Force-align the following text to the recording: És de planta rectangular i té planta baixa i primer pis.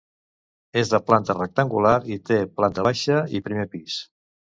És 0.81 0.91
de 0.93 0.99
planta 1.09 1.35
rectangular 1.37 1.91
i 2.15 2.17
té 2.29 2.39
planta 2.61 2.87
baixa 2.89 3.19
i 3.37 3.43
primer 3.49 3.67
pis. 3.75 3.99